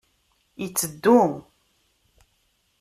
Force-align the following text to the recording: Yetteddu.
Yetteddu. 0.61 1.17